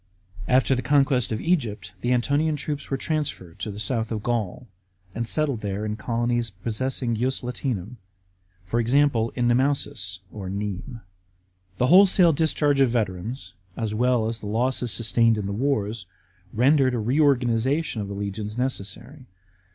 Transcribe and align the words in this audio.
After 0.47 0.73
the 0.73 0.81
conquest 0.81 1.31
of 1.31 1.39
Egypt, 1.39 1.93
the 2.01 2.11
Antonian 2.11 2.55
troops 2.55 2.89
were 2.89 2.97
transferred 2.97 3.59
to 3.59 3.69
the 3.69 3.77
south 3.77 4.11
of 4.11 4.23
Gaul, 4.23 4.67
and 5.13 5.27
settled 5.27 5.61
there 5.61 5.85
in 5.85 5.95
colonies 5.95 6.49
possessing 6.49 7.15
ius 7.17 7.43
Latinum, 7.43 7.97
for 8.63 8.79
example, 8.79 9.31
in 9.35 9.47
Nemausus 9.47 10.17
(Nimes). 10.33 11.01
The 11.77 11.85
wholesale 11.85 12.31
discharge 12.31 12.79
of 12.79 12.89
veterans, 12.89 13.53
as 13.77 13.93
well 13.93 14.27
as 14.27 14.39
the 14.39 14.47
losses 14.47 14.89
sustained 14.91 15.37
in 15.37 15.45
the 15.45 15.53
wars, 15.53 16.07
rendered 16.51 16.95
a 16.95 16.99
reorganisation 16.99 18.01
of 18.01 18.07
the 18.07 18.15
legions 18.15 18.57
necessary. 18.57 19.27